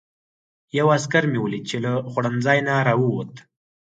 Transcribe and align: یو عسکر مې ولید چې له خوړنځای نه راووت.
یو 0.77 0.87
عسکر 0.97 1.23
مې 1.31 1.39
ولید 1.41 1.63
چې 1.69 1.77
له 1.85 1.91
خوړنځای 2.11 2.59
نه 2.67 2.73
راووت. 2.87 3.31